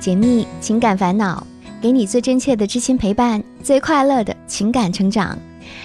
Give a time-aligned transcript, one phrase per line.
[0.00, 1.46] 解密情感烦恼，
[1.78, 5.38] 给你最真切的知心陪伴，最快乐的情感成长。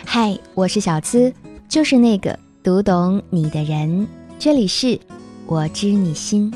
[0.06, 1.32] 嗨，我是小资，
[1.68, 4.08] 就是那个读懂你的人。
[4.40, 4.98] 这里是
[5.46, 6.50] 我知你心。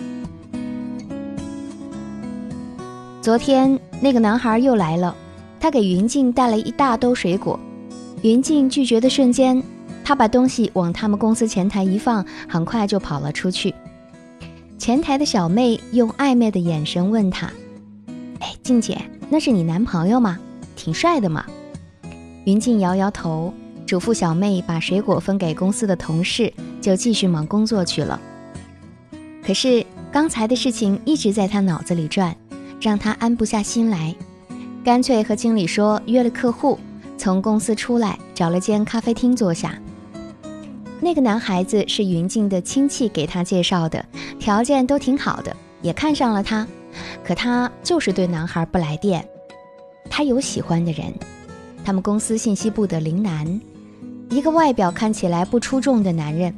[3.21, 5.13] 昨天那个男孩又来了，
[5.59, 7.59] 他给云静带了一大兜水果。
[8.21, 9.61] 云静拒绝的瞬间，
[10.05, 13.75] 他把东西往他们公司前台一放，很快就跑了出去。
[14.79, 17.51] 前台的小妹用暧昧的眼神问他
[18.39, 18.97] ：“哎，静姐，
[19.29, 20.39] 那是你男朋友吗？
[20.77, 21.45] 挺帅的嘛。”
[22.45, 23.53] 云静摇摇头，
[23.85, 28.17] 嘱咐小妹把水果分给公司的同事，就继续忙工作去了。
[29.43, 32.33] 可是刚才的事情一直在他脑子里转，
[32.79, 34.15] 让他安不下心来，
[34.81, 36.79] 干脆和经理说约了客户，
[37.17, 39.77] 从公司出来找了间咖啡厅坐下。
[41.01, 44.05] 那个男孩子是云静的亲戚给他介绍的，
[44.39, 46.67] 条件都挺好的，也看上了他。
[47.23, 49.25] 可他就是对男孩不来电。
[50.09, 51.13] 他有喜欢的人，
[51.85, 53.61] 他们公司信息部的林楠，
[54.29, 56.53] 一个外表看起来不出众的男人。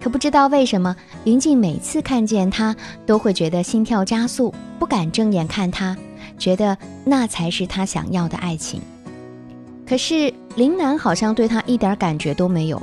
[0.00, 5.96] 可不知道为什么，云静每次看见他都会觉得心跳加速，不敢正眼看他，
[6.38, 8.80] 觉得那才是他想要的爱情。
[9.86, 12.80] 可是林楠好像对他一点感觉都没有。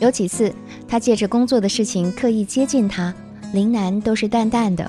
[0.00, 0.54] 有几次，
[0.86, 3.12] 他借着工作的事情刻意接近他，
[3.52, 4.88] 林楠都是淡淡的，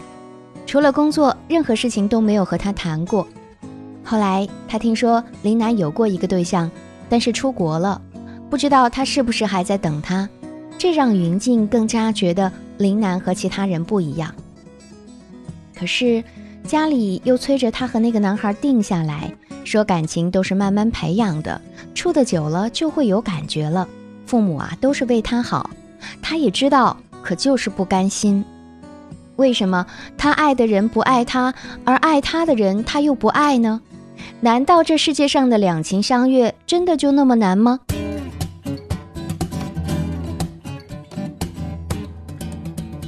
[0.65, 3.27] 除了工作，任何事情都没有和他谈过。
[4.03, 6.69] 后来他听说林楠有过一个对象，
[7.09, 7.99] 但是出国了，
[8.49, 10.27] 不知道他是不是还在等他，
[10.77, 14.33] 这让云静更加觉得林楠和其他人不一样。
[15.75, 16.23] 可是
[16.67, 21.59] 家里又催着他和那个男孩定下来，说感情都是慢慢培养的，
[21.95, 23.87] 处的久了就会有感觉了。
[24.29, 25.71] 父母啊，都是为他好，
[26.21, 28.45] 他也知道，可就是不甘心。
[29.37, 29.87] 为什么
[30.19, 31.51] 他爱的人不爱他，
[31.83, 33.81] 而爱他的人他又不爱呢？
[34.41, 37.79] 难道这世界上的两情相悦真的就那么难吗？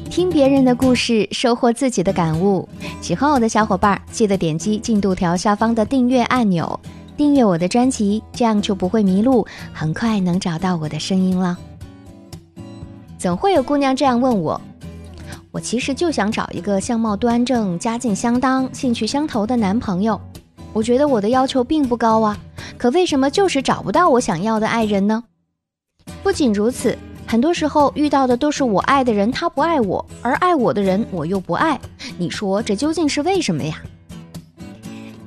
[0.09, 2.67] 听别人的故事，收获自己的感悟。
[2.99, 6.79] 喜欢我的小伙伴，记得点击进度条下方的订阅按钮。
[7.21, 11.55] 订阅我的专辑，这样就不会迷路，很快能找到我的声音了。
[13.19, 14.59] 总会有姑娘这样问我：
[15.51, 20.19] 我其实就想找一个相貌端正、家境相当、兴趣相投的男朋友。
[20.73, 22.35] 我觉得我的要求并不高啊，
[22.75, 25.23] 可为什么就是找不到我想要的爱人呢？
[26.23, 31.79] 不仅如此，很多时候遇到的都是我爱的人他不爱我，而爱我的人我又不爱。
[32.17, 33.79] 你说这究竟是为什么呀？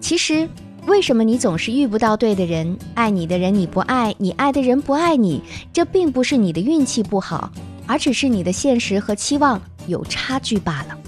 [0.00, 0.48] 其实。
[0.86, 2.76] 为什么你总是遇不到对的人？
[2.94, 5.40] 爱你的人你不爱，你爱的人不爱你，
[5.72, 7.50] 这并不是你的运气不好，
[7.86, 10.98] 而只是你的现实和期望有差距罢了。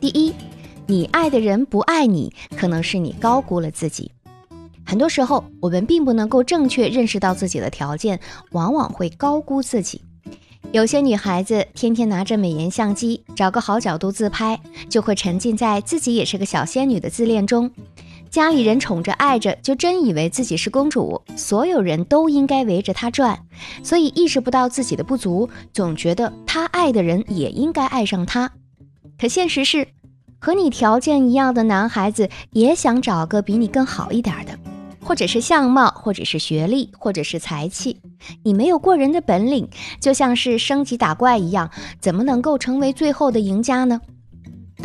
[0.00, 0.32] 第一，
[0.86, 4.10] 你爱的人不爱你，可能是你高估了自己。
[4.86, 8.18] 很多时候，我们并不能够正确认识到自己的条件，
[8.52, 10.00] 往往会高估自己。
[10.72, 17.70] 有些女孩子天天拿着美颜相机，找个好角度自拍，就会沉浸在自己也是个小仙女的自恋中。
[18.36, 23.38] 家里人宠着爱着，就真以为自己是公主，所有人都应该围着她转，
[23.82, 28.52] 所以意识不到自己的不足，总觉得他爱的人也应该爱上他。
[29.18, 29.88] 可现实是，
[30.38, 34.58] 和你条件一样的男孩子也想找个比你更好一点的，
[35.02, 38.02] 或者是相貌，或者是学历，或者是才气。
[38.42, 39.66] 你没有过人的本领，
[39.98, 41.70] 就像是升级打怪一样，
[42.02, 43.98] 怎么能够成为最后的赢家呢？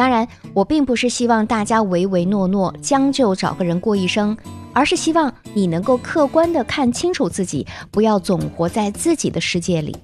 [0.01, 4.35] 当然，我并不是希望大家唯唯诺诺，将就找个人过一生，
[4.73, 9.95] 而是希望你能够客观的看清楚自己，不要总活在自己的世界里。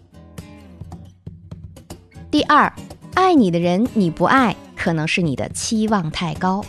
[2.29, 2.71] 第二，
[3.15, 6.63] 爱你的人你不爱，可能是你的期望太高。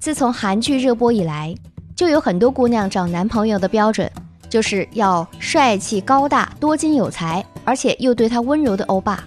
[0.00, 1.54] 自从韩剧热播以来，
[1.94, 4.10] 就有很多姑娘找男朋友的标准，
[4.48, 9.22] 就是要帅气高大、多金有才，而且又对他温柔的欧巴。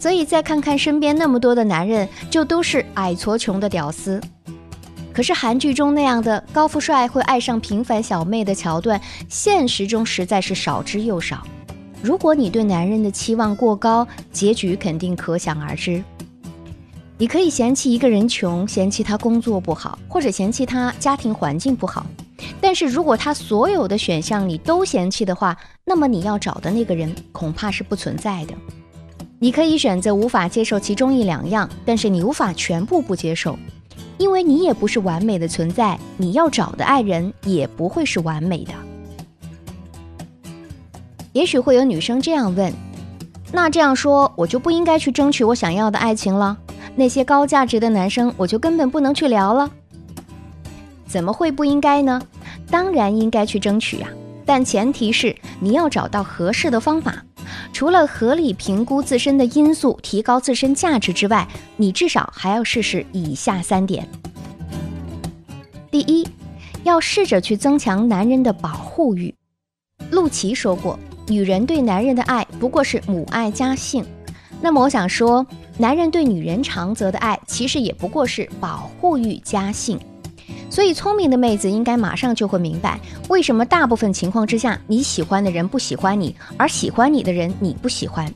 [0.00, 4.20] 所以再看看身边那么多的男人，就都是矮矬穷的屌丝。
[5.12, 11.44] 可是韩剧中那样的高富帅会爱上平凡小妹的桥段，现实中实在是少之又少。
[12.00, 16.02] 如果你对男人的期望过高，结局肯定可想而知。
[17.16, 22.06] 你可以嫌弃一个人穷，嫌弃他工作不好，或者嫌弃他家庭环境不好。
[22.60, 28.54] 但是如果他所有的选项你都嫌弃的话，那么你要找的那个人恐怕是不存在的。
[29.40, 33.56] 你可以选择无法接受其中一两样，但是你无法全部不接受，
[34.18, 38.72] 因为你也不是完美的存在，你要找的爱人也不会是完美的。
[41.32, 42.72] 也许会有女生这样问：
[43.52, 46.58] 那这样说，我就不应该去争取我想要的爱情了？
[46.96, 49.70] 那些高价值的男生我就根本不能去聊了。
[51.06, 52.20] 怎么会不应该呢？
[52.68, 54.08] 当然应该去争取呀，
[54.44, 57.24] 但前提是你要找到合适的方法。
[57.78, 61.46] 除了合理评估自身的因素，提高自身价值之外，
[61.76, 64.04] 你至少还要试试以下三点。
[65.88, 66.26] 第一，
[66.82, 69.32] 要试着去增强男人的保护欲。
[70.10, 70.98] 陆琪说过，
[71.28, 74.04] 女人对男人的爱不过是母爱加性。
[74.60, 75.46] 那么我想说，
[75.76, 79.96] 男人对女人长则的爱其实也不过是保护欲加性。
[80.70, 88.32] 所以，聪明的妹子应该马上就会明白，为什么大部分情况之下，你喜欢的人不喜欢你，而喜欢你的人你不喜欢。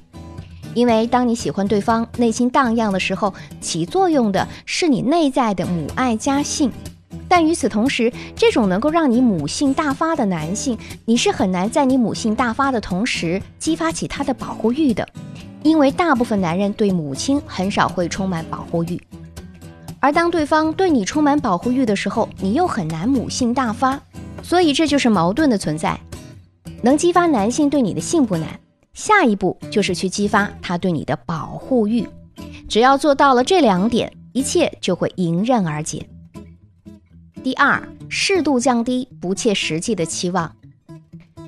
[0.75, 6.73] 因为当你喜欢对方，内心荡漾的时候，起作用的是你内在的母爱加性。
[7.29, 15.07] 但与此同时，这种能够让你母性大发的男性，你是很难在你母性大发的同时激发起他的保护欲的，
[15.63, 19.01] 因为大部分男人对母亲很少会充满保护欲。
[20.03, 24.03] 而当对方对你充满保护欲的时候，你又很难母性大发，
[24.43, 25.97] 所以这就是矛盾的存在。
[26.83, 28.59] 能激发男性对你的性不难，
[28.95, 32.05] 下一步就是去激发他对你的保护欲。
[32.69, 36.05] 只要做到了这两点，一切就会迎刃而解。
[37.45, 40.53] 第二，适度降低不切实际的期望。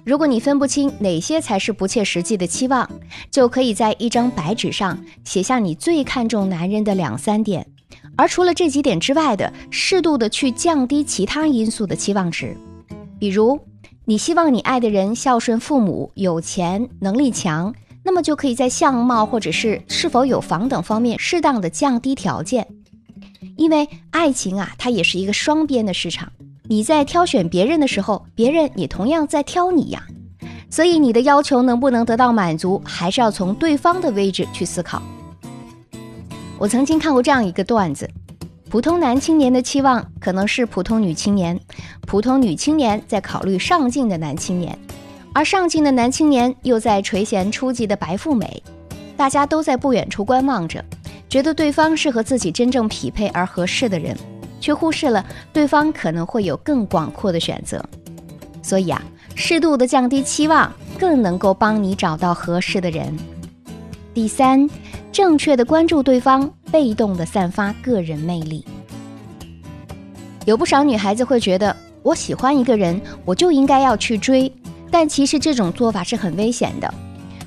[0.05, 2.89] 如果你分不清哪些才是不切实际的期望，
[3.33, 7.67] 就可以在一张白纸上写下你最看重男人的两三点。
[8.17, 12.57] 而除了这几点之外的，适度的去降低其他因素的期望值，
[13.19, 13.59] 比如
[14.05, 22.69] 你希望你爱的人孝顺父母、有钱、能力强，那么就可以在相貌或者是是否有房等方面适当的降低条件，
[23.57, 26.31] 因为爱情啊，它也是一个双边的市场，
[26.69, 30.07] 你在挑选别人的时候，别人也同样在挑你呀，
[30.71, 35.03] 所以你的要求能不能得到满足，还是要从对方的位置去思考。
[36.65, 38.09] 我曾经看过这样一个段子：
[38.71, 41.61] 普通男青年的期望可能是普通女青年，
[42.07, 44.75] 普通女青年在考虑上进的男青年，
[45.35, 48.63] 而上进的男青年又在垂涎初级的白富美。
[49.15, 50.83] 大家都在不远处观望着，
[51.29, 54.17] 觉得对方是和自己真正匹配而合适的人，
[54.59, 55.23] 却忽视了
[55.53, 57.85] 对方可能会有更广阔的选择。
[58.63, 59.03] 所以啊，
[59.35, 63.15] 适度的降低期望，更能够帮你找到合适的人。
[64.15, 64.67] 第三。
[65.15, 68.65] 正确的关注对方，被动的散发个人魅力。
[70.45, 74.53] 有不少女孩子会觉得，我喜欢一个人，我就应该要去追。
[74.91, 76.93] 但其实这种做法是很危险的。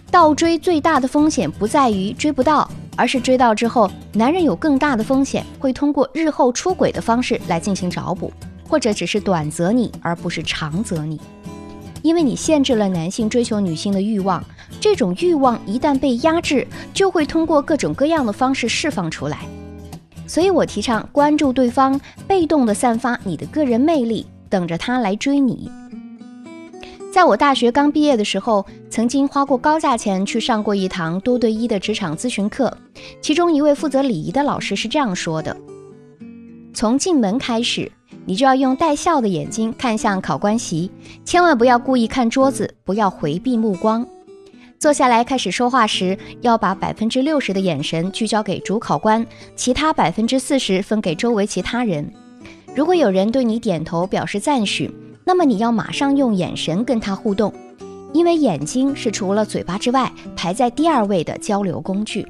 [0.10, 8.32] 倒追最大的风险不在于追不到，而是追到之后，男人有更大的风险会通过日后出轨的方式来进行找补，
[8.66, 11.20] 或者只是短择你，而不是长择你。
[12.02, 14.42] 因为你限制了男性追求女性的欲望，
[14.80, 19.40] 这种欲望一旦被压制，就会通过各种各样的方式释放出来。
[20.26, 25.72] 所以我提倡关注对方，被动的散发你的个人魅力，等着他来追你。
[27.14, 32.76] 在我大学刚毕业的时候，曾经花过高价钱去上过一堂多对一的职场咨询课，
[33.22, 35.56] 其中一位负责礼仪的老师是这样说的：
[36.74, 37.92] 从进门开始。
[38.30, 40.92] 你就要用带笑的眼睛看向考官席，
[41.24, 44.06] 千万不要故意看桌子，不要回避目光。
[44.80, 49.26] 坐下来开始说话时，要把百分之六十的眼神聚焦给主考官，
[49.56, 52.12] 其他百分之四十分给周围其他人。
[52.76, 54.94] 如果有人对你点头表示赞许，
[55.24, 57.52] 那么你要马上用眼神跟他互动，
[58.14, 62.26] 因为眼睛是除了嘴巴之外排在第二位的交流工具。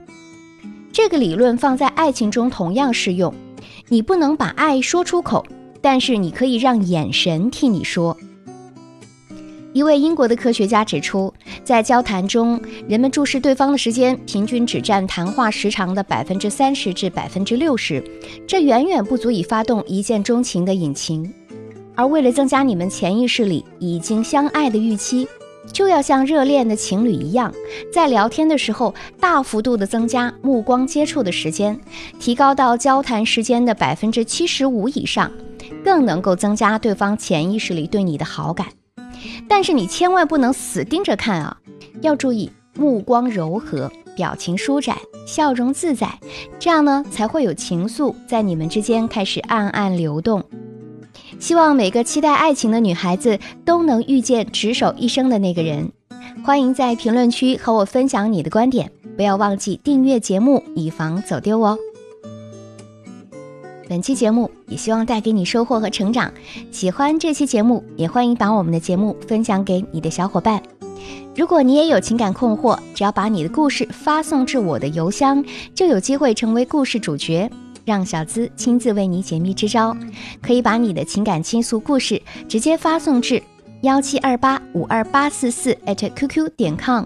[0.93, 3.33] 这个理论放在爱情中同样适用，
[3.89, 5.45] 你不能把爱说出口。
[5.79, 8.17] 但是你可以让眼神替你说。
[9.77, 11.31] 一位英国的科学家指出，
[11.63, 18.03] 在交谈中，人们注视对方的时间平均只占谈话时长的百分之三十至百分之六十，
[18.47, 21.31] 这远远不足以发动一见钟情的引擎。
[21.93, 25.27] 而为了增加你们潜意识里已经相爱的预期，
[25.71, 27.53] 就要像热恋的情侣一样，
[27.93, 31.79] 在聊天的时候大幅度的增加目光接触的时间，
[32.19, 35.31] 提高到交谈时间的百分之七十五以上。
[35.83, 38.67] 更能够增加对方潜意识里对你的好感，
[39.47, 41.57] 但是你千万不能死盯着看啊！
[42.01, 46.19] 要注意目光柔和，表情舒展，笑容自在，
[46.59, 50.43] 这样呢才会有情愫在你们之间开始暗暗流动。
[51.39, 55.91] 希望每个期待爱情的女孩子都能遇见执手一生的那个人。
[56.43, 61.77] 欢迎在评论区和我分享你的观点，不要忘记订阅节目，以防走丢哦。
[63.89, 66.31] 本期节目也希望带给你收获和成长。
[66.71, 70.61] 喜欢这期节目，也欢迎把我们的节目分享给你的小伙伴。
[71.35, 77.49] 如果你也有情感困惑，只要把你的故事发送至我的邮箱，就有机会成为故事主角，
[77.85, 79.95] 让小资亲自为你解密支招。
[80.41, 83.41] 可以把你的情感倾诉故事直接发送至
[83.83, 87.05] 幺七二八五二八四四 @QQ 点 com，